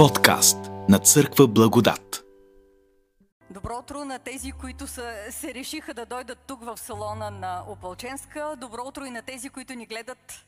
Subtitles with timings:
[0.00, 0.58] Подкаст
[0.88, 2.24] на Църква Благодат.
[3.50, 8.56] Добро утро на тези, които са, се решиха да дойдат тук в салона на Опалченска.
[8.56, 10.46] Добро утро и на тези, които ни гледат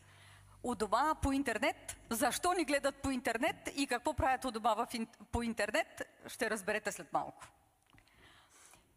[0.63, 1.97] у дома по интернет.
[2.11, 4.87] Защо ни гледат по интернет и какво правят у дома в,
[5.33, 7.43] по интернет, ще разберете след малко.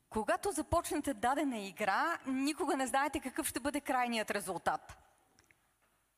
[0.09, 4.97] Когато започнете дадена игра, никога не знаете какъв ще бъде крайният резултат.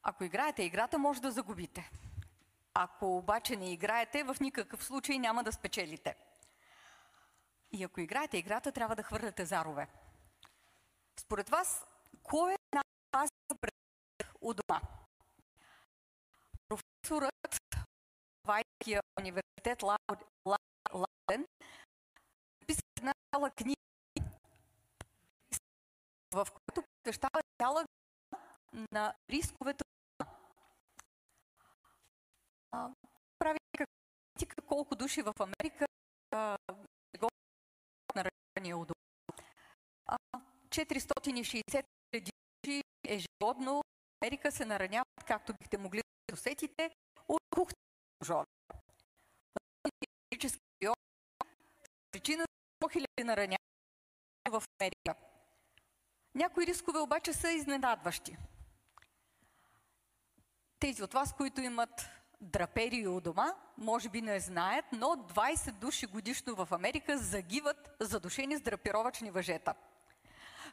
[0.03, 1.91] Ако играете играта, може да загубите.
[2.79, 6.15] Ако обаче не играете, в никакъв случай няма да спечелите.
[7.71, 9.87] И ако играете играта, трябва да хвърляте зарове.
[11.19, 11.85] Според вас,
[12.23, 13.73] кой е най-опасният пред
[14.41, 14.81] у дома?
[16.69, 17.59] Професорът
[18.47, 21.45] Вайкия университет Ладен
[22.61, 23.81] написа една цяла книга,
[26.33, 27.85] в която посвещава цяла
[28.91, 29.83] на рисковете
[33.39, 33.59] прави
[34.37, 35.85] критика колко души в Америка
[37.19, 37.29] го
[38.15, 38.91] наранения от
[40.69, 42.31] 460 хиляди
[42.63, 43.83] души ежегодно в
[44.21, 46.89] Америка се нараняват, както бихте могли да усетите,
[47.27, 47.75] от кухта
[48.19, 48.45] пожар.
[52.11, 53.57] Причина за 100 хиляди наранявания
[54.49, 55.15] в Америка.
[56.35, 58.37] Някои рискове обаче са изненадващи.
[60.79, 66.05] Тези от вас, които имат драпери у дома, може би не знаят, но 20 души
[66.05, 69.73] годишно в Америка загиват задушени с драпировачни въжета.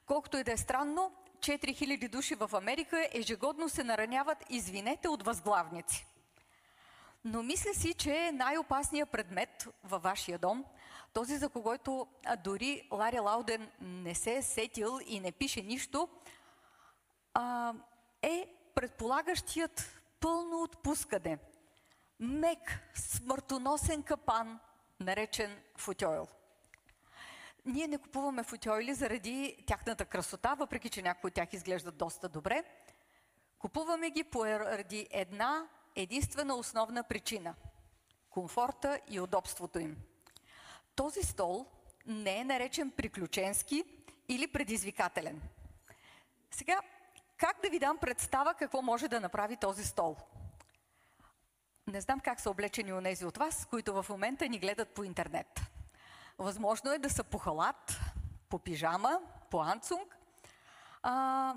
[0.06, 6.06] Колкото и да е странно, 4000 души в Америка ежегодно се нараняват, извинете, от възглавници.
[7.24, 10.64] Но мисля си, че най-опасният предмет във вашия дом,
[11.12, 12.06] този за когото
[12.44, 16.08] дори Лари Лауден не се е сетил и не пише нищо,
[18.22, 21.38] е предполагащият пълно отпускане–
[22.20, 24.60] мек, смъртоносен капан,
[25.00, 26.26] наречен футойл.
[27.66, 32.64] Ние не купуваме футойли заради тяхната красота, въпреки че някои от тях изглеждат доста добре.
[33.58, 37.54] Купуваме ги поради една единствена основна причина–
[38.30, 39.96] комфорта и удобството им.
[40.96, 41.66] Този стол
[42.06, 43.84] не е наречен приключенски
[44.28, 45.42] или предизвикателен.
[46.50, 46.80] Сега,
[47.36, 50.16] как да ви дам представа какво може да направи този стол–
[51.86, 55.04] не знам как са облечени у нези от вас, които в момента ни гледат по
[55.04, 55.60] интернет.
[56.38, 58.00] Възможно е да са по халат,
[58.48, 60.16] по пижама, по анцунг
[61.02, 61.54] а,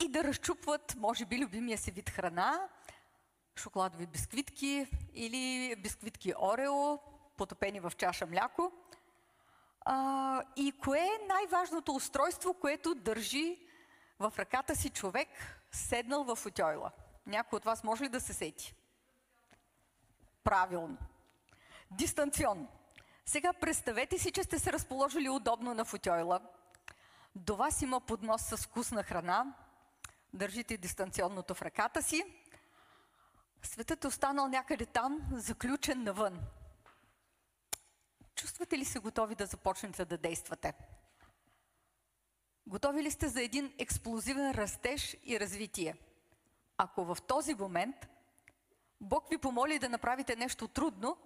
[0.00, 2.68] и да разчупват, може би, любимия си вид храна,
[3.56, 6.98] шоколадови бисквитки или бисквитки Орео,
[7.36, 8.72] потопени в чаша мляко.
[9.80, 13.58] А, и кое е най-важното устройство, което държи
[14.18, 15.28] в ръката си човек,
[15.72, 16.90] седнал в отойла?
[17.26, 18.74] Някой от вас може ли да се сети?
[20.48, 20.96] Правилно.
[21.90, 22.68] Дистанционно.
[23.26, 26.40] Сега представете си, че сте се разположили удобно на футойла.
[27.34, 29.54] До вас има поднос с вкусна храна.
[30.32, 32.24] Държите дистанционното в ръката си.
[33.62, 36.40] Светът е останал някъде там, заключен навън.
[38.34, 40.72] Чувствате ли се готови да започнете да действате?
[42.66, 45.96] Готови ли сте за един експлозивен растеж и развитие?
[46.76, 47.96] Ако в този момент
[49.30, 51.16] Ви помоли да направите нещо трудно,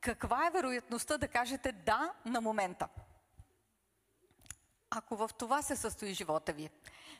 [0.00, 2.88] каква е вероятността да кажете да на момента?
[4.90, 6.70] Ако в това се състои живота ви,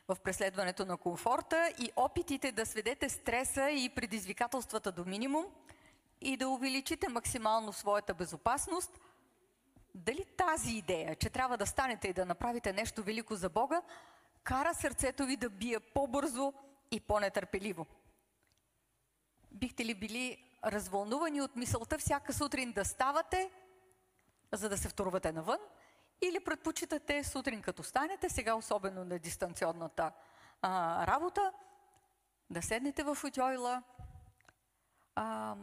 [0.07, 5.45] в преследването на комфорта и опитите да сведете стреса и предизвикателствата до минимум
[6.21, 8.99] и да увеличите максимално своята безопасност,
[9.95, 13.81] дали тази идея, че трябва да станете и да направите нещо велико за Бога,
[14.43, 16.53] кара сърцето ви да бие по-бързо
[16.91, 17.85] и по-нетърпеливо?
[19.51, 23.51] Бихте ли били развълнувани от мисълта всяка сутрин да ставате,
[24.51, 25.59] за да се втурвате навън,
[26.21, 30.11] или предпочитате сутрин като станете, сега особено на дистанционната
[30.61, 31.53] а, работа,
[32.49, 33.83] да седнете в отойла
[35.15, 35.55] а,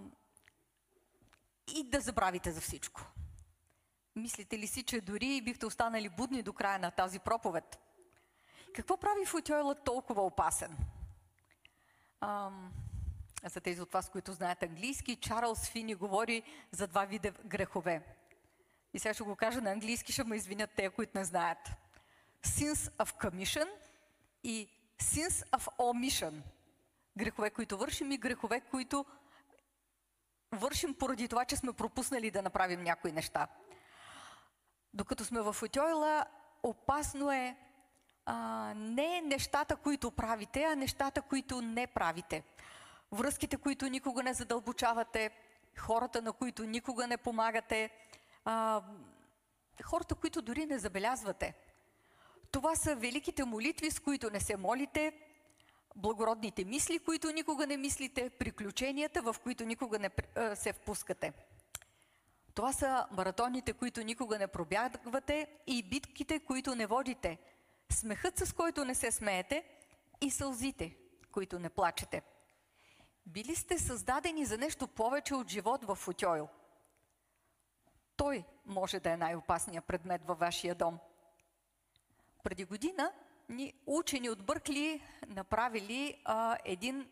[1.74, 3.00] и да забравите за всичко.
[4.16, 7.78] Мислите ли си, че дори бихте останали будни до края на тази проповед?
[8.74, 10.76] Какво прави футойла толкова опасен?
[12.20, 12.72] Ам,
[13.44, 18.02] за тези от вас, които знаят английски, Чарлз Фини говори за два вида грехове.
[18.94, 21.58] И сега ще го кажа на английски, ще ме извинят те, които не знаят.
[22.44, 23.68] Sins of commission
[24.44, 24.68] и
[25.02, 26.42] sins of omission.
[27.16, 29.04] Грехове, които вършим и грехове, които
[30.52, 33.48] вършим поради това, че сме пропуснали да направим някои неща.
[34.94, 36.26] Докато сме в отойла,
[36.62, 37.56] опасно е
[38.26, 42.42] а, не нещата, които правите, а нещата, които не правите
[43.12, 45.30] връзките, които никога не задълбочавате,
[45.78, 47.90] хората, на които никога не помагате,
[48.44, 48.82] а,
[49.84, 51.54] хората, които дори не забелязвате.
[52.50, 55.12] Това са великите молитви, с които не се молите,
[55.96, 60.10] благородните мисли, които никога не мислите, приключенията, в които никога не
[60.54, 61.32] се впускате.
[62.54, 67.38] Това са маратоните, които никога не пробягвате и битките, които не водите.
[67.92, 69.64] Смехът, с който не се смеете
[70.20, 70.96] и сълзите,
[71.32, 72.22] които не плачете.
[73.28, 76.48] Били сте създадени за нещо повече от живот в футойл.
[78.16, 80.98] Той може да е най-опасният предмет във вашия дом.
[82.42, 83.12] Преди година
[83.48, 87.10] ни учени от Бъркли направили а, един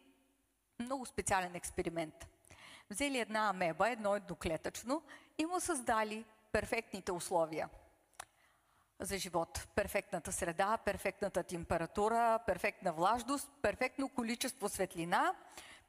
[0.78, 2.28] много специален експеримент.
[2.90, 5.02] Взели една амеба, едно едноклетъчно,
[5.38, 7.68] и му създали перфектните условия
[9.00, 9.68] за живот.
[9.74, 15.34] Перфектната среда, перфектната температура, перфектна влажност, перфектно количество светлина,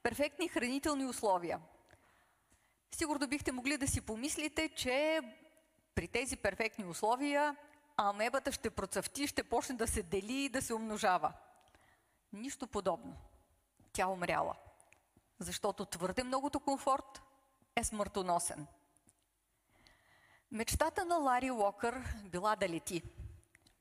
[0.02, 1.60] перфектни хранителни условия.
[2.94, 5.20] Сигурно бихте могли да си помислите, че
[5.94, 7.56] при тези перфектни условия
[7.96, 11.32] амебата ще процъфти, ще почне да се дели и да се умножава.
[12.32, 13.16] Нищо подобно.
[13.92, 14.54] Тя умряла.
[15.38, 17.22] Защото твърде многото комфорт
[17.76, 18.66] е смъртоносен.
[20.50, 23.02] Мечтата на Лари Уокър била да лети.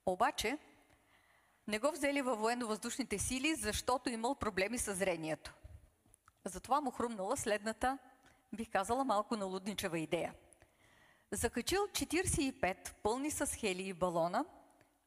[0.06, 0.58] Обаче
[1.68, 5.54] не го взели във военно-въздушните сили, защото имал проблеми с зрението.
[6.48, 7.98] Затова му хрумнала следната,
[8.54, 10.34] бих казала, малко налудничева идея.
[11.32, 14.46] Закачил 45 пълни с хелии балона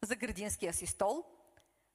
[0.02, 1.24] за градинския си стол,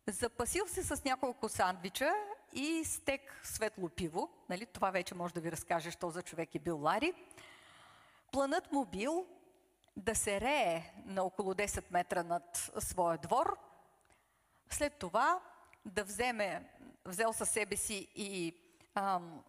[0.08, 2.14] запасил се с няколко сандвича
[2.54, 6.60] и стек светло пиво, нали, това вече може да ви разкаже, що за човек е
[6.60, 7.14] бил Лари.
[8.32, 9.26] Планът му бил
[9.98, 13.58] да се рее на около 10 метра над своя двор,
[14.70, 15.42] след това
[15.86, 16.70] да вземе,
[17.06, 18.56] взел със себе си и
[18.96, 19.44] ам,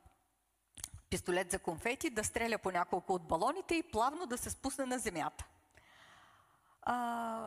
[1.10, 4.98] пистолет за конфети, да стреля по няколко от балоните и плавно да се спусне на
[4.98, 5.46] земята.
[6.82, 6.94] А,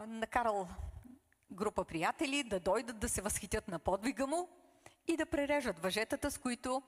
[0.07, 0.67] накарал
[1.51, 4.49] група приятели да дойдат да се възхитят на подвига му
[5.07, 6.81] и да прережат въжетата, с които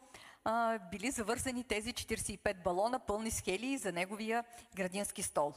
[0.44, 4.44] а, били завързани тези 45 балона, пълни с хелии за неговия
[4.76, 5.54] градински стол.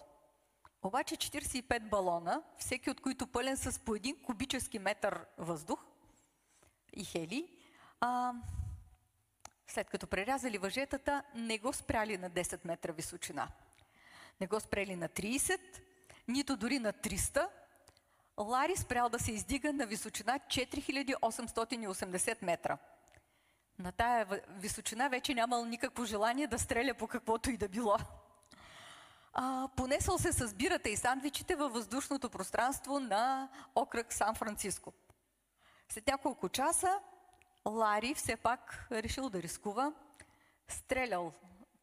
[0.82, 5.84] Обаче 45 балона, всеки от които пълен с по един кубически метър въздух
[6.92, 7.48] и хели,
[8.00, 8.32] а,
[9.74, 13.48] след като прерязали въжетата, не го спряли на 10 метра височина.
[14.40, 15.60] Не го спрели на 30,
[16.28, 17.48] нито дори на 300.
[18.38, 22.78] Лари спрял да се издига на височина 4880 метра.
[23.78, 27.96] На тая височина вече нямал никакво желание да стреля по каквото и да било
[29.34, 34.92] а, понесъл се с бирата и сандвичите във въздушното пространство на окръг Сан-Франциско.
[35.88, 36.98] След няколко часа
[37.68, 39.92] Лари все пак решил да рискува,
[40.68, 41.32] стрелял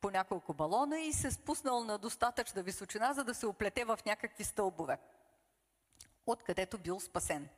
[0.01, 4.44] по няколко балона и се спуснал на достатъчна височина, за да се оплете в някакви
[4.44, 4.98] стълбове,
[6.25, 7.50] откъдето бил спасен.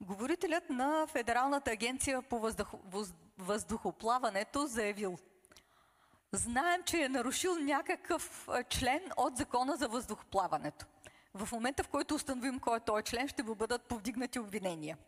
[0.00, 2.68] Говорителят на Федералната агенция по въздух...
[3.38, 5.18] въздухоплаването заявил–
[6.32, 10.86] знаем, че е нарушил някакъв член от закона за въздухоплаването.
[11.34, 14.98] В момента, в който установим кой е този член, ще му бъдат повдигнати обвинения.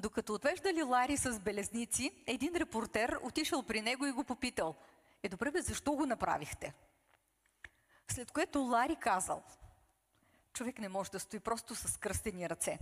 [0.00, 4.74] Докато отвеждали Лари с белезници, един репортер отишъл при него и го попитал,
[5.22, 6.74] е добре бе, защо го направихте?
[8.08, 9.42] След което Лари казал,
[10.52, 12.78] човек не може да стои просто с кръстени ръце.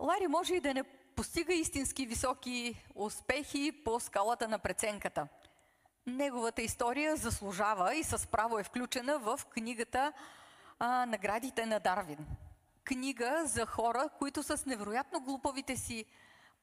[0.00, 0.82] Лари може и да не
[1.16, 5.28] постига истински високи успехи по скалата на преценката–
[6.06, 10.12] Неговата история заслужава и с право е включена в книгата
[10.78, 12.26] а, Наградите на Дарвин.
[12.86, 16.04] Книга за хора, които с невероятно глупавите си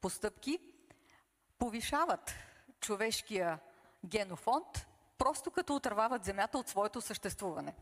[0.02, 0.60] постъпки
[1.58, 2.34] повишават
[2.80, 3.60] човешкия
[4.06, 4.88] генофонд,
[5.18, 7.76] просто като отървават земята от своето съществуване.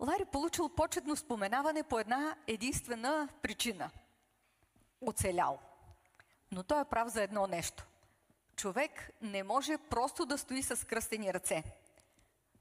[0.00, 3.90] Лари получил почетно споменаване по една единствена причина–
[5.00, 5.58] оцелял.
[6.52, 7.86] Но той е прав за едно нещо
[8.56, 11.64] човек не може просто да стои с кръстени ръце.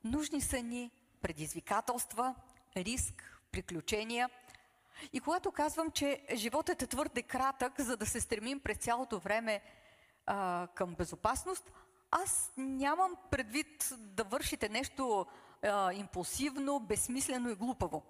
[0.04, 0.92] Нужни са ни
[1.22, 2.36] предизвикателства,
[2.78, 4.30] риск, приключения.
[5.14, 9.62] И когато казвам, че животът е твърде кратък, за да се стремим през цялото време
[10.26, 11.72] а, към безопасност,
[12.12, 15.26] аз нямам предвид да вършите нещо
[15.62, 18.04] а, импулсивно, безсмислено и глупаво.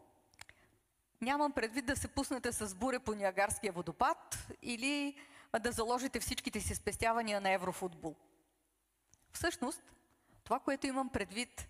[1.22, 5.18] Нямам предвид да се пуснете с буря по Ниагарския водопад или
[5.60, 8.16] да заложите всичките си спестявания на еврофутбол.
[9.34, 9.82] Всъщност,
[10.44, 11.68] това, което имам предвид,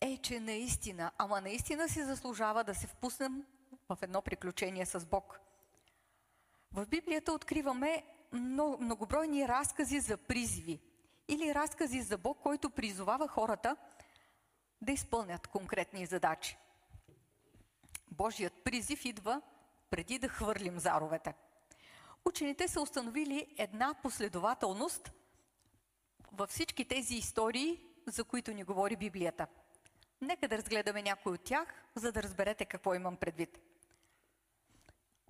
[0.00, 3.44] е, че наистина, ама наистина си заслужава да се впуснем
[3.88, 5.40] в едно приключение с Бог.
[6.72, 10.80] В Библията откриваме многобройни разкази за призиви
[11.28, 13.76] или разкази за Бог, който призовава хората
[14.82, 16.58] да изпълнят конкретни задачи.
[18.10, 19.42] Божият призив идва
[19.90, 21.34] преди да хвърлим заровете.
[22.24, 25.12] Учените са установили една последователност
[26.32, 29.46] във всички тези истории, за които ни говори Библията.
[30.24, 33.60] Нека да разгледаме някой от тях, за да разберете какво имам предвид.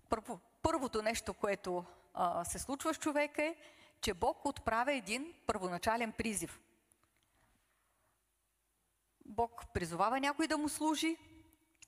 [0.08, 1.84] Първо, първото нещо, което
[2.14, 3.56] а, се случва с човека е,
[4.00, 6.60] че Бог отправя един първоначален призив.
[9.24, 11.16] Бог призовава някой да му служи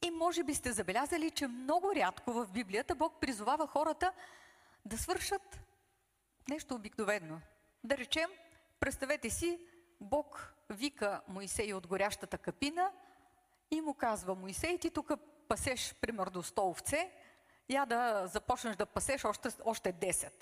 [0.03, 4.13] и може би сте забелязали, че много рядко в Библията Бог призовава хората
[4.85, 5.61] да свършат
[6.49, 7.41] нещо обикновено.
[7.85, 8.31] Да речем,
[8.81, 9.59] представете си,
[10.00, 12.93] Бог вика Моисей от горящата капина
[13.71, 15.12] и му казва, Моисей, ти тук
[15.49, 17.12] пасеш примерно 100 овце,
[17.69, 20.33] я да започнеш да пасеш още, още 10.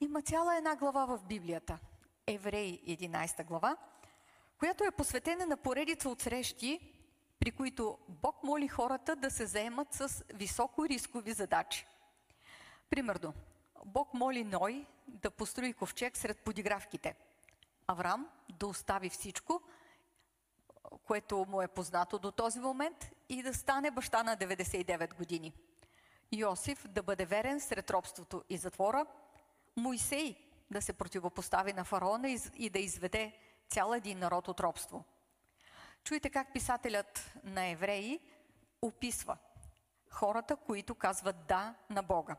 [0.00, 1.78] Има цяла една глава в Библията,
[2.26, 3.76] Евреи 11 глава,
[4.58, 6.94] която е посветена на поредица от срещи,
[7.38, 11.86] при които Бог моли хората да се заемат с високо рискови задачи.
[12.90, 13.34] Примерно,
[13.84, 17.14] Бог моли Ной да построи ковчег сред подигравките.
[17.90, 19.62] Авраам да остави всичко,
[21.04, 25.52] което му е познато до този момент и да стане баща на 99 години.
[26.32, 29.06] Йосиф да бъде верен сред робството и затвора.
[29.76, 30.36] Моисей
[30.70, 33.32] да се противопостави на фараона и да изведе
[33.68, 35.04] цял един народ от робство.
[36.04, 38.20] Чуйте как писателят на евреи
[38.82, 39.36] описва
[40.10, 42.36] хората, които казват да на Бога.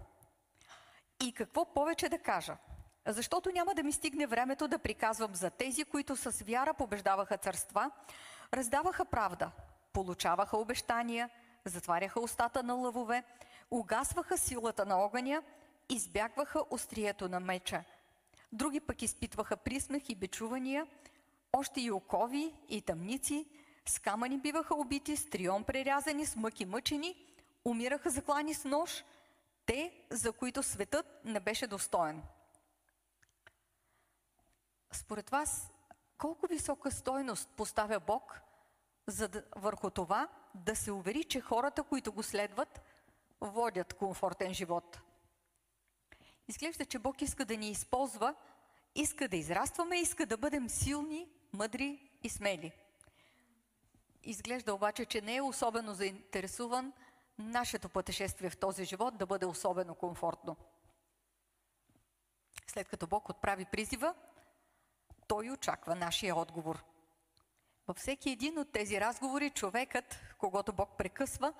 [1.23, 2.57] И какво повече да кажа?
[3.05, 7.91] Защото няма да ми стигне времето да приказвам за тези, които с вяра побеждаваха царства,
[8.53, 9.51] раздаваха правда,
[9.93, 11.29] получаваха обещания,
[11.65, 13.23] затваряха устата на лъвове,
[13.71, 15.43] угасваха силата на огъня,
[15.89, 17.83] избягваха острието на меча.
[18.51, 20.87] Други пък изпитваха присмех и бечувания,
[21.53, 23.45] още и окови и тъмници,
[23.85, 27.15] с камъни биваха убити, с трион прерязани, с мъки мъчени,
[27.65, 29.03] умираха заклани с нож,
[29.65, 32.21] те, за които светът не беше достоен.
[34.91, 35.71] Според вас,
[36.17, 38.41] колко висока стойност поставя Бог
[39.07, 42.81] за да, върху това да се увери, че хората, които го следват,
[43.41, 44.99] водят комфортен живот?
[46.47, 48.35] Изглежда, че Бог иска да ни използва,
[48.95, 52.71] иска да израстваме, иска да бъдем силни, мъдри и смели.
[54.23, 56.93] Изглежда обаче, че не е особено заинтересуван
[57.37, 60.55] нашето пътешествие в този живот да бъде особено комфортно.
[62.67, 64.13] След като Бог отправи призива,
[65.29, 66.83] той очаква нашия отговор.
[67.87, 71.53] Във всеки един от тези разговори човекът, когато Бог прекъсва,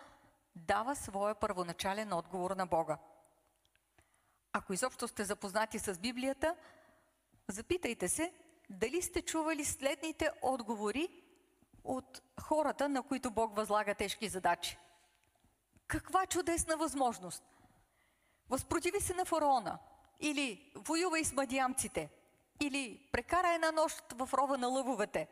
[0.56, 2.98] дава своя първоначален отговор на Бога.
[4.54, 6.56] Ако изобщо сте запознати с Библията,
[7.48, 8.34] запитайте се
[8.70, 11.24] дали сте чували следните отговори
[11.84, 14.78] от хората, на които Бог възлага тежки задачи.
[15.88, 17.44] Каква чудесна възможност!
[18.50, 19.80] Възпротиви се на фараона,
[20.20, 22.10] или воювай с мадиамците,
[22.60, 25.28] или прекара една нощ в рова на лъвовете,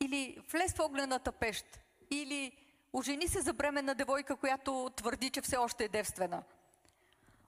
[0.00, 2.56] или влез в огнената пещ, или
[2.92, 6.42] ожени се за бременна девойка, която твърди, че все още е девствена.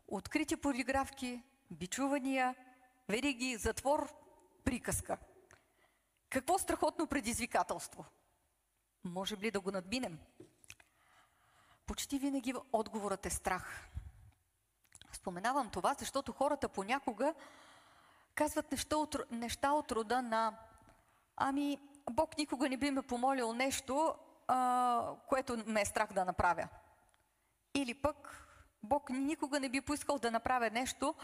[0.08, 2.54] Открити полиграфки, бичувания,
[3.08, 4.14] вериги, затвор,
[4.64, 5.18] приказка.
[6.30, 8.04] Какво страхотно предизвикателство!
[9.04, 10.18] Може ли да го надминем?
[11.86, 13.88] Почти винаги отговорът е страх.
[15.12, 17.34] Споменавам това, защото хората понякога
[18.36, 20.58] казват неща от, неща от рода на
[21.36, 21.78] ами,
[22.10, 24.14] Бог никога не би ме помолил нещо,
[24.48, 26.68] а, което ме е страх да направя.
[27.74, 28.46] Или пък
[28.82, 31.14] Бог никога не би поискал да направя нещо,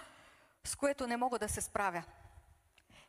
[0.64, 2.04] с което не мога да се справя.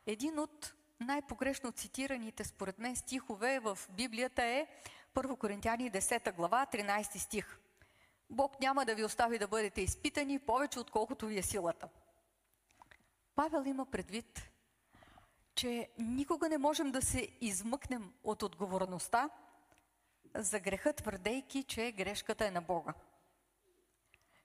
[0.06, 4.66] Един от най-погрешно цитираните според мен стихове в Библията е
[5.14, 7.58] 1 Коринтияни 10 глава, 13 стих.
[8.30, 11.88] Бог няма да ви остави да бъдете изпитани повече, отколкото ви е силата.
[13.34, 14.50] Павел има предвид,
[15.54, 19.30] че никога не можем да се измъкнем от отговорността
[20.34, 22.94] за греха, твърдейки, че грешката е на Бога.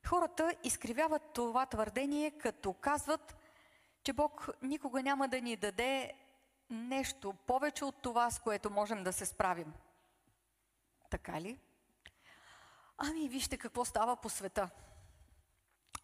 [0.08, 3.36] Хората изкривяват това твърдение, като казват,
[4.04, 6.14] че Бог никога няма да ни даде
[6.70, 9.74] нещо повече от това, с което можем да се справим.
[11.10, 11.60] Така ли?
[12.98, 14.70] Ами, вижте какво става по света.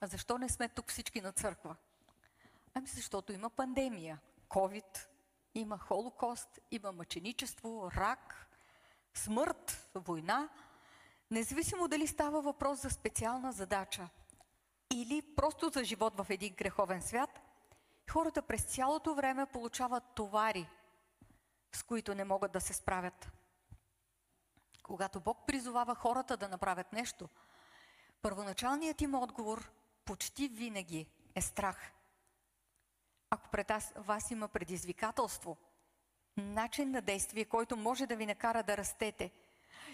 [0.01, 1.75] А защо не сме тук всички на църква?
[2.77, 5.07] Ами, защото има пандемия, COVID,
[5.55, 8.49] има холокост, има мъченичество, рак,
[9.13, 10.49] смърт, война.
[11.31, 14.09] Независимо дали става въпрос за специална задача
[14.93, 17.41] или просто за живот в един греховен свят,
[18.11, 20.69] хората през цялото време получават товари,
[21.75, 23.31] с които не могат да се справят.
[24.83, 27.29] Когато Бог призовава хората да направят нещо,
[28.21, 29.71] първоначалният им отговор
[30.05, 31.94] почти винаги е страх.
[33.35, 35.57] Ако пред вас има предизвикателство,
[36.37, 39.31] начин на действие, който може да ви накара да растете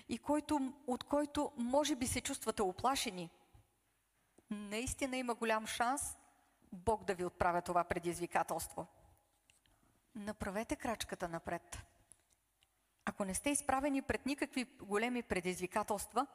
[0.10, 3.30] и който, от който може би се чувствате оплашени,
[4.50, 6.18] наистина има голям шанс
[6.72, 8.88] Бог да ви отправя това предизвикателство.
[10.16, 11.78] Направете крачката напред.
[13.06, 16.28] Ако не сте изправени пред никакви големи предизвикателства,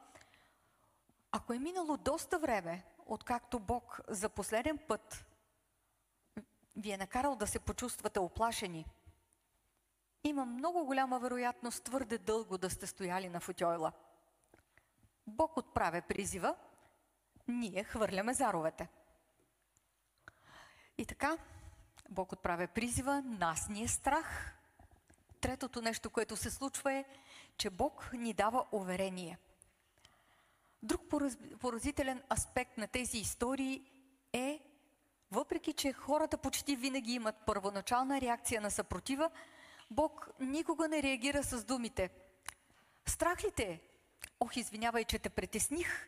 [1.31, 5.26] ако е минало доста време, откакто Бог за последен път
[6.77, 8.85] ви е накарал да се почувствате оплашени,
[10.23, 13.91] има много голяма вероятност твърде дълго да сте стояли на футойла.
[15.27, 16.55] Бог отправя призива,
[17.47, 18.87] ние хвърляме заровете.
[20.97, 21.37] И така,
[22.09, 24.57] Бог отправя призива, нас ни е страх.
[25.41, 27.05] Третото нещо, което се случва е,
[27.57, 29.37] че Бог ни дава уверение.
[30.83, 31.01] Друг
[31.59, 33.96] поразителен аспект на тези истории
[35.47, 39.29] въпреки че хората почти винаги имат първоначална реакция на съпротива,
[39.91, 42.09] Бог никога не реагира с думите.
[43.05, 43.81] Страх ли те?
[44.39, 46.07] Ох, извинявай, че те притесних.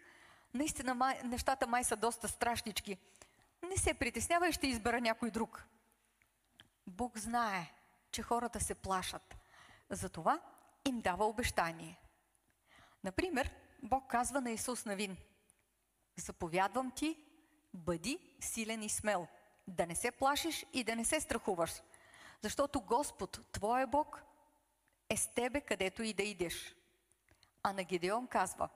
[0.54, 2.98] Наистина май, нещата май са доста страшнички.
[3.70, 5.66] Не се притеснявай, ще избера някой друг.
[6.88, 7.74] Бог знае,
[8.12, 9.36] че хората се плашат.
[9.90, 10.40] Затова
[10.86, 12.00] им дава обещание.
[13.04, 13.52] Например,
[13.84, 15.18] Бог казва на Исус Навин,
[16.18, 17.18] заповядвам ти,
[17.74, 19.28] бъди силен и смел,
[19.68, 21.72] да не се плашиш и да не се страхуваш,
[22.42, 24.24] защото Господ, Твоя Бог,
[25.10, 26.76] е с тебе където и да идеш.
[27.64, 28.70] А на Гедеон казва,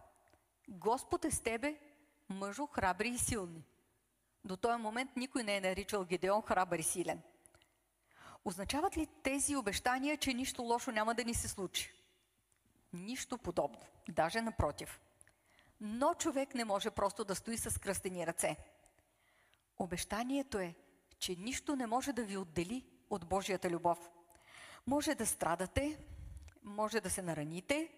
[0.67, 1.79] Господ е с тебе,
[2.29, 3.63] мъжо, храбри и силни.
[4.45, 7.21] До този момент никой не е наричал Гедеон храбър и силен.
[8.45, 11.93] Означават ли тези обещания, че нищо лошо няма да ни се случи?
[12.93, 13.79] Нищо подобно.
[14.09, 15.01] Даже напротив.
[15.81, 18.57] Но човек не може просто да стои с кръстени ръце.
[19.79, 20.75] Обещанието е,
[21.19, 24.09] че нищо не може да ви отдели от Божията любов.
[24.87, 25.99] Може да страдате,
[26.63, 27.89] може да се нараните,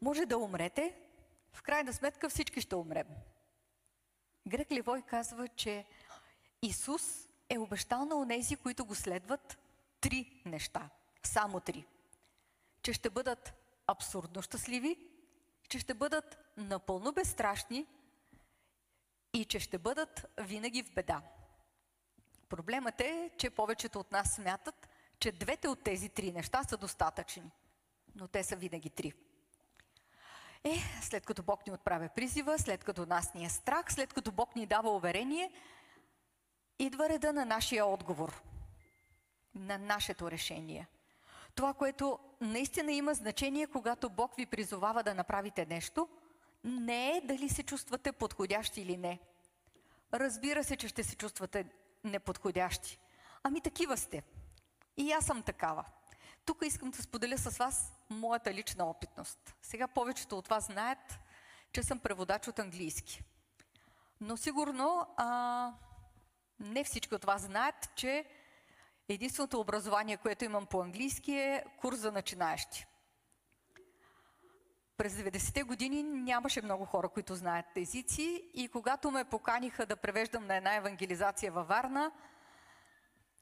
[0.00, 0.94] може да умрете.
[1.52, 3.06] В крайна сметка всички ще умрем.
[4.48, 5.84] Грек Левой казва, че
[6.62, 9.58] Исус е обещал на онези, които го следват,
[10.00, 10.90] три неща.
[11.22, 11.84] Само три.
[12.82, 13.54] Че ще бъдат
[13.86, 14.96] абсурдно щастливи,
[15.68, 17.86] че ще бъдат напълно безстрашни
[19.32, 21.22] и че ще бъдат винаги в беда.
[22.48, 24.88] Проблемът е, че повечето от нас смятат,
[25.18, 27.50] че двете от тези три неща са достатъчни,
[28.14, 29.12] но те са винаги три.
[30.64, 34.32] Е, след като Бог ни отправя призива, след като нас ни е страх, след като
[34.32, 35.52] Бог ни дава уверение,
[36.78, 38.42] идва реда на нашия отговор,
[39.54, 40.88] на нашето решение.
[41.54, 46.08] Това, което наистина има значение, когато Бог ви призовава да направите нещо,
[46.64, 49.18] не е дали се чувствате подходящи или не.
[50.14, 51.66] Разбира се, че ще се чувствате
[52.04, 52.98] неподходящи.
[53.42, 54.22] Ами такива сте.
[54.96, 55.84] И аз съм такава.
[56.44, 59.54] Тук искам да споделя с вас моята лична опитност.
[59.62, 61.18] Сега повечето от вас знаят,
[61.72, 63.22] че съм преводач от английски.
[64.20, 65.72] Но сигурно а,
[66.60, 68.24] не всички от вас знаят, че
[69.08, 72.86] единственото образование, което имам по английски е курс за начинаещи.
[75.00, 80.46] През 90-те години нямаше много хора, които знаят езици и когато ме поканиха да превеждам
[80.46, 82.12] на една евангелизация във Варна,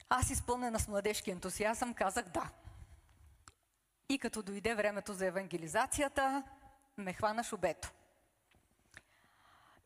[0.08, 2.50] аз изпълнена с младежки ентусиазъм казах да.
[4.08, 6.42] И като дойде времето за евангелизацията,
[6.96, 7.92] ме хвана шубето.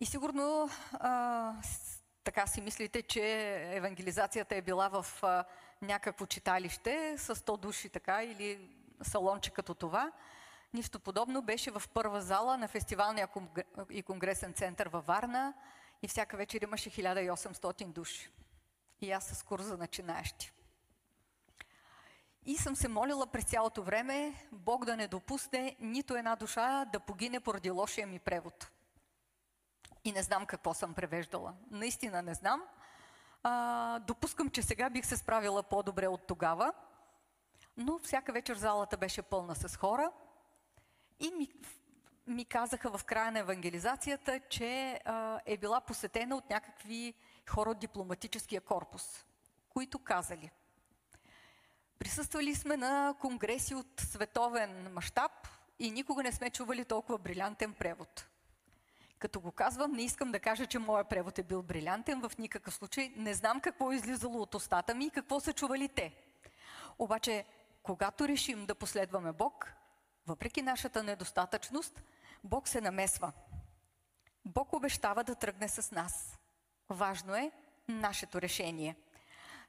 [0.00, 1.54] И сигурно а,
[2.24, 5.44] така си мислите, че евангелизацията е била в а,
[5.82, 8.70] някакво читалище с 100 души така или
[9.02, 10.12] салонче като това.
[10.74, 13.28] Нищо подобно беше в първа зала на фестивалния
[13.90, 15.54] и конгресен център във Варна
[16.02, 18.30] и всяка вечер имаше 1800 души.
[19.00, 20.52] И аз с курс за начинаещи.
[22.46, 27.00] И съм се молила през цялото време Бог да не допусне нито една душа да
[27.00, 28.70] погине поради лошия ми превод.
[30.04, 31.54] И не знам какво съм превеждала.
[31.70, 32.62] Наистина не знам.
[33.42, 36.72] А, допускам, че сега бих се справила по-добре от тогава.
[37.76, 40.12] Но всяка вечер залата беше пълна с хора.
[41.22, 41.48] И ми,
[42.26, 47.14] ми казаха в края на евангелизацията, че а, е била посетена от някакви
[47.50, 49.24] хора от дипломатическия корпус,
[49.68, 50.50] които казали–
[52.02, 55.32] Присъствали сме на конгреси от световен мащаб
[55.78, 58.26] и никога не сме чували толкова брилянтен превод.
[59.18, 62.74] Като го казвам, не искам да кажа, че моят превод е бил брилянтен, в никакъв
[62.74, 63.12] случай.
[63.16, 66.12] Не знам какво е излизало от устата ми и какво са чували те.
[66.98, 67.44] Обаче,
[67.82, 69.72] когато решим да последваме Бог,
[70.26, 72.02] въпреки нашата недостатъчност,
[72.44, 73.32] Бог се намесва.
[74.44, 76.38] Бог обещава да тръгне с нас.
[76.88, 77.52] Важно е
[77.88, 78.96] нашето решение.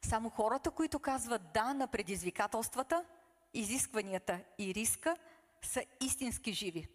[0.02, 3.06] Само хората, които казват да на предизвикателствата,
[3.54, 5.18] изискванията и риска,
[5.62, 6.88] са истински живи.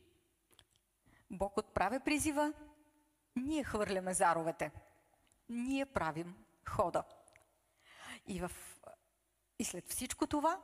[1.30, 2.52] Бог отправя призива,
[3.36, 4.70] ние хвърляме заровете.
[5.48, 6.36] Ние правим
[6.68, 7.04] хода.
[8.26, 8.50] И, в...
[9.58, 10.60] и след всичко това,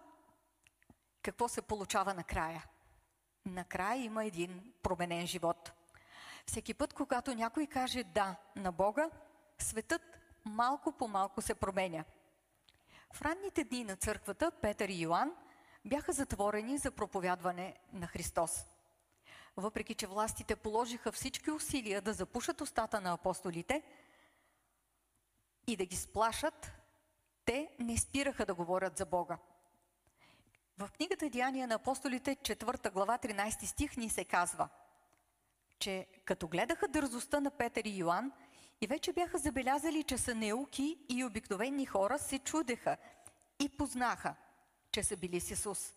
[1.23, 2.65] какво се получава накрая?
[3.47, 5.73] Накрая има един променен живот.
[6.47, 9.11] Всеки път, когато някой каже да на Бога,
[9.59, 10.03] светът
[10.45, 12.05] малко по малко се променя.
[13.13, 15.33] В ранните дни на църквата Петър и Йоанн
[15.85, 18.65] бяха затворени за проповядване на Христос.
[19.57, 23.83] Въпреки, че властите положиха всички усилия да запушат устата на апостолите
[25.67, 26.73] и да ги сплашат,
[27.45, 29.39] те не спираха да говорят за Бога.
[30.79, 34.69] В книгата Деяния на апостолите, 4 глава, 13 стих ни се казва,
[35.79, 38.33] че като гледаха дързостта на Петър и Йоанн
[38.81, 42.97] и вече бяха забелязали, че са неуки и обикновени хора, се чудеха
[43.59, 44.35] и познаха,
[44.91, 45.93] че са били с Исус.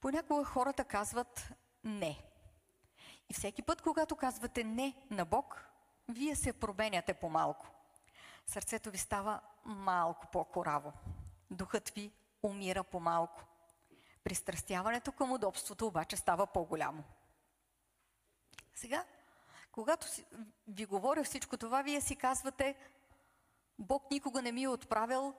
[0.00, 1.52] Понякога хората казват
[1.84, 2.22] не.
[3.30, 5.64] И всеки път, когато казвате не на Бог,
[6.08, 7.66] вие се променяте по-малко.
[8.46, 10.92] Сърцето ви става малко по-кораво.
[11.50, 12.12] Духът ви
[12.48, 13.44] умира по-малко.
[14.24, 17.04] Пристрастяването към удобството обаче става по-голямо.
[18.74, 19.04] Сега,
[19.72, 20.06] когато
[20.68, 22.76] ви говоря всичко това, вие си казвате,
[23.78, 25.34] Бог никога не ми е отправил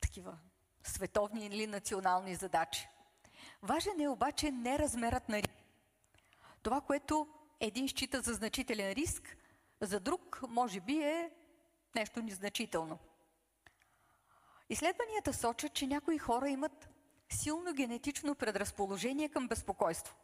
[0.00, 0.38] такива
[0.84, 2.88] световни или национални задачи.
[3.62, 5.54] Важен е обаче не размерът на риск.
[6.62, 7.28] Това, което
[7.60, 9.36] един счита за значителен риск,
[9.80, 11.30] за друг може би е
[11.94, 12.98] нещо незначително.
[14.72, 16.88] Изследванията сочат, че някои хора имат
[17.28, 20.14] силно генетично предразположение към безпокойство.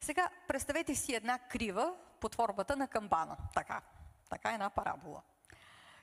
[0.00, 3.36] Сега представете си една крива под формата на камбана.
[3.54, 3.82] Така.
[4.30, 5.22] Така е една парабола.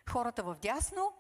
[0.10, 1.14] Хората в дясно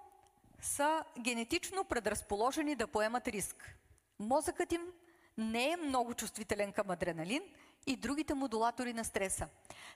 [0.61, 3.75] са генетично предразположени да поемат риск.
[4.19, 4.87] Мозъкът им
[5.37, 7.43] не е много чувствителен към адреналин
[7.87, 9.47] и другите модулатори на стреса.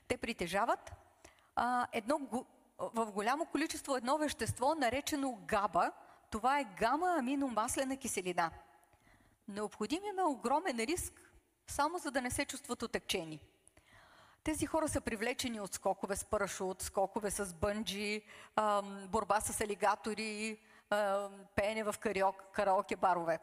[0.08, 0.92] Те притежават
[1.56, 2.20] а, едно,
[2.78, 5.92] в голямо количество едно вещество, наречено габа.
[6.34, 8.50] Това е гама аминомаслена киселина.
[9.48, 11.32] Необходим им е огромен риск,
[11.66, 13.40] само за да не се чувстват отекчени.
[14.44, 18.22] Тези хора са привлечени от скокове с парашут, скокове с бънджи,
[19.08, 20.60] борба с алигатори,
[21.54, 21.94] пеене в
[22.52, 23.38] караоке барове.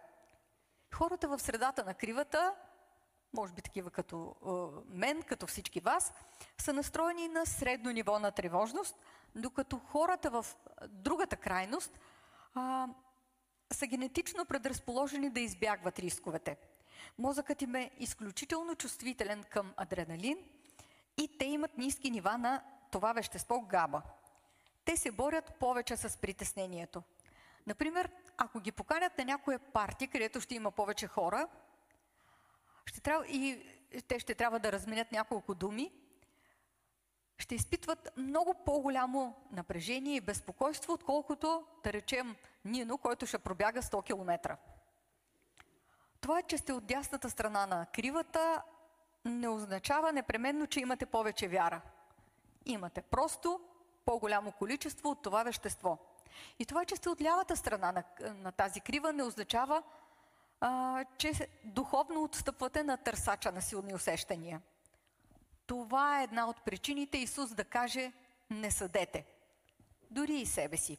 [0.93, 2.56] Хората в средата на кривата,
[3.34, 4.36] може би такива като
[4.88, 6.13] мен, като всички вас,
[6.58, 8.95] са настроени на средно ниво на тревожност,
[9.36, 10.45] докато хората в
[10.88, 11.99] другата крайност
[12.54, 12.88] а,
[13.74, 16.58] са генетично предразположени да избягват рисковете.
[17.18, 20.38] Мозъкът им е изключително чувствителен към адреналин
[21.18, 24.02] и те имат ниски нива на това вещество габа.
[24.86, 27.04] Те се борят повече с притеснението.
[27.68, 31.48] Например, ако ги поканят на някоя партия, където ще има повече хора,
[32.86, 33.66] ще трябва, и
[34.08, 35.92] те ще трябва да разменят няколко думи,
[37.41, 44.06] ще изпитват много по-голямо напрежение и безпокойство, отколкото, да речем, Нино, който ще пробяга 100
[44.06, 44.58] км.
[46.21, 48.62] Това, че сте от дясната страна на кривата,
[49.25, 51.82] не означава непременно, че имате повече вяра.
[52.65, 53.60] Имате просто
[54.06, 55.97] по-голямо количество от това вещество–
[56.60, 59.84] и това, че сте от лявата страна на, на тази крива, не означава,
[60.62, 64.62] а, че духовно отстъпвате на търсача на силни усещания.
[65.72, 68.12] Това е една от причините Исус да каже
[68.50, 69.26] не съдете.
[70.10, 70.98] Дори и себе си.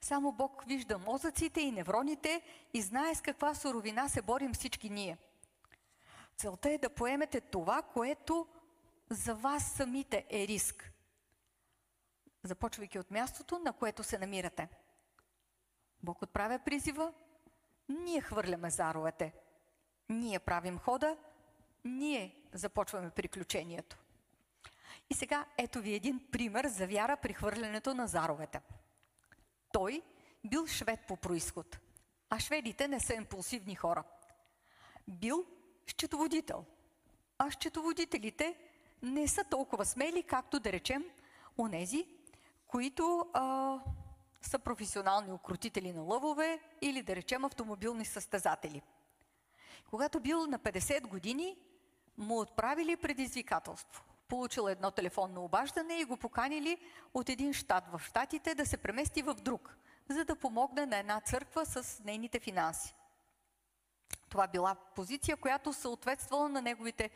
[0.00, 2.42] Само Бог вижда мозъците и невроните
[2.74, 5.18] и знае с каква суровина се борим всички ние.
[6.36, 8.46] Целта е да поемете това, което
[9.10, 10.92] за вас самите е риск
[12.42, 14.68] започвайки от мястото, на което се намирате.
[16.02, 17.12] Бог отправя призива,
[17.88, 19.32] ние хвърляме заровете,
[20.08, 21.16] ние правим хода,
[21.84, 23.98] ние започваме приключението.
[25.10, 28.60] И сега ето ви един пример за вяра при хвърлянето на заровете.
[29.72, 30.02] Той
[30.44, 31.78] бил швед по происход,
[32.30, 34.04] а шведите не са импулсивни хора.
[35.08, 35.46] Бил
[35.86, 36.64] счетоводител,
[37.38, 38.56] а счетоводителите
[39.02, 41.04] не са толкова смели, както да речем,
[41.58, 42.06] онези,
[42.66, 43.78] които а,
[44.42, 48.82] са професионални укротители на лъвове или да речем автомобилни състезатели.
[49.90, 51.56] Когато бил на 50 години,
[52.18, 54.04] му отправили предизвикателство.
[54.28, 56.78] получил едно телефонно обаждане и го поканили
[57.14, 59.76] от един щат в щатите да се премести в друг,
[60.08, 62.94] за да помогне на една църква с нейните финанси.
[64.28, 67.10] Това била позиция, която съответствала на неговите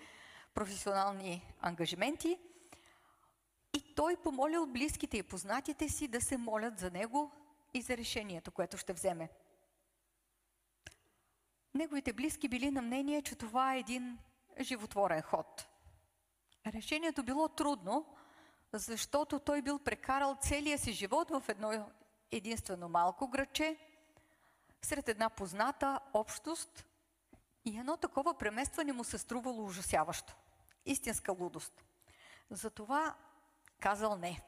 [0.54, 2.38] професионални ангажименти
[3.72, 7.30] и той помолил близките и познатите си да се молят за него
[7.74, 9.28] и за решението, което ще вземе.
[11.74, 14.18] Неговите близки били на мнение, че това е един
[14.60, 15.68] животворен ход.
[16.66, 18.06] Решението било трудно,
[18.72, 21.90] защото той бил прекарал целия си живот в едно
[22.30, 23.76] единствено малко градче,
[24.82, 26.86] сред една позната общност
[27.64, 30.34] и едно такова преместване му се струвало ужасяващо.
[30.86, 31.84] Истинска лудост.
[32.50, 33.14] Затова
[33.80, 34.42] казал не.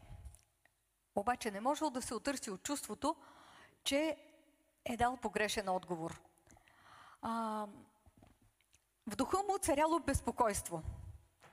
[1.15, 3.17] Обаче не можел да се отърси от чувството,
[3.85, 4.17] че
[4.85, 6.21] е дал погрешен отговор.
[7.23, 7.67] А,
[9.07, 10.83] в духа му царяло безпокойство.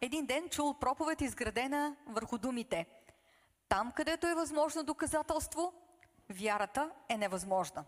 [0.02, 2.86] Един ден чул проповед изградена върху думите.
[3.70, 5.74] Там, където е възможно доказателство,
[6.30, 7.84] вярата е невъзможна.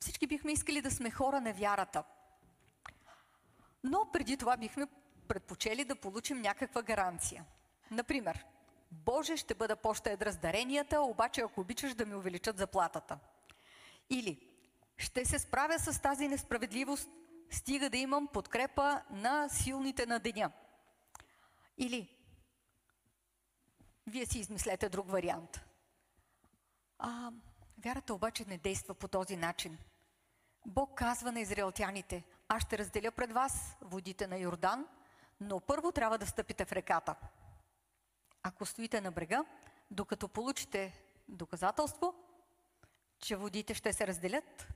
[0.00, 2.04] Всички бихме искали да сме хора на вярата.
[3.84, 4.86] Но преди това бихме
[5.28, 7.44] предпочели да получим някаква гаранция.
[7.90, 8.44] Например,
[8.90, 13.18] Боже, ще бъда по-щедра с даренията, обаче ако обичаш да ми увеличат заплатата.
[14.10, 14.48] Или
[14.96, 17.10] ще се справя с тази несправедливост,
[17.50, 20.52] стига да имам подкрепа на силните на деня.
[21.78, 22.16] Или
[24.06, 25.60] вие си измислете друг вариант.
[26.98, 27.32] А,
[27.84, 29.78] вярата обаче не действа по този начин.
[30.66, 34.86] Бог казва на израелтяните, аз ще разделя пред вас водите на Йордан,
[35.40, 37.14] но първо трябва да стъпите в реката.
[38.42, 39.44] Ако стоите на брега,
[39.90, 42.14] докато получите доказателство,
[43.18, 44.66] че водите ще се разделят,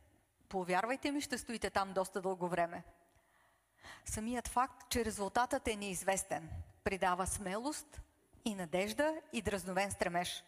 [0.55, 2.83] повярвайте ми, ще стоите там доста дълго време.
[4.05, 6.51] Самият факт, че резултатът е неизвестен,
[6.85, 8.01] придава смелост
[8.45, 10.45] и надежда и дразновен стремеж.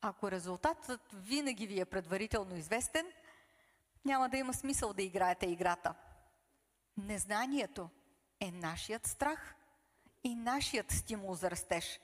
[0.00, 3.06] Ако резултатът винаги ви е предварително известен,
[4.04, 5.94] няма да има смисъл да играете играта.
[6.96, 7.90] Незнанието
[8.40, 9.54] е нашият страх
[10.22, 12.00] и нашият стимул за растеж.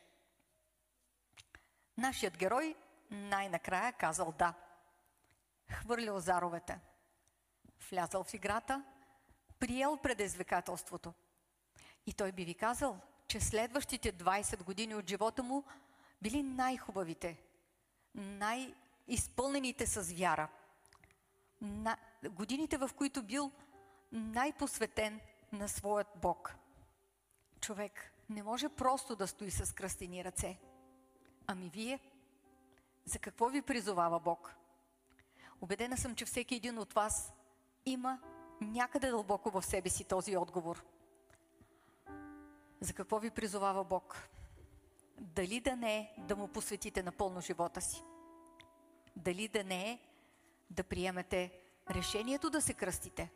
[1.97, 2.75] Нашият герой
[3.11, 4.55] най-накрая казал да.
[5.71, 6.79] Хвърлил заровете.
[7.91, 8.85] Влязал в играта,
[9.59, 11.13] приел предизвикателството.
[12.07, 15.65] И той би ви казал, че следващите 20 години от живота му
[16.23, 17.37] били най-хубавите,
[18.15, 20.49] най-изпълнените с вяра.
[21.61, 21.97] На...
[22.31, 23.53] Годините, в които бил
[24.13, 25.21] най-посветен
[25.53, 26.55] на своят Бог.
[27.61, 30.59] Човек не може просто да стои с кръстени ръце.
[31.47, 32.01] Ами вие?
[33.05, 34.55] За какво ви призовава Бог?
[35.61, 37.33] Обедена съм, че всеки един от вас
[37.87, 38.19] има
[38.61, 40.85] някъде дълбоко в себе си този отговор.
[42.81, 44.29] За какво ви призовава Бог?
[45.21, 48.03] Дали да не е да му посветите напълно живота си?
[49.17, 49.99] Дали да не е
[50.71, 51.53] да приемете
[51.91, 53.31] решението да се кръстите?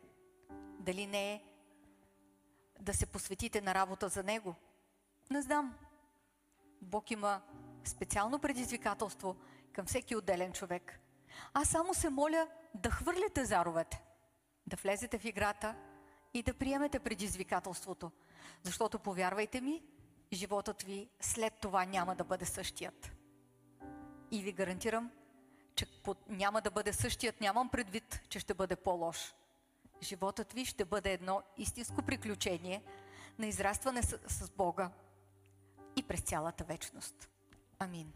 [0.79, 1.43] Дали не е
[2.79, 4.55] да се посветите на работа за Него?
[5.31, 5.75] Не знам.
[6.81, 7.41] Бог има
[7.83, 9.35] специално предизвикателство
[9.73, 10.99] към всеки отделен човек.
[11.53, 14.01] Аз само се моля да хвърляте заровете,
[14.67, 15.75] да влезете в играта
[16.33, 18.11] и да приемете предизвикателството.
[18.63, 19.83] Защото, повярвайте ми,
[20.33, 23.11] животът ви след това няма да бъде същият.
[24.31, 25.11] И ви гарантирам,
[25.75, 25.85] че
[26.27, 29.33] няма да бъде същият, нямам предвид, че ще бъде по-лош.
[30.01, 32.83] Животът ви ще бъде едно истинско приключение
[33.39, 34.91] на израстване с, с Бога
[35.95, 37.29] и през цялата вечност.
[37.79, 38.13] Амин.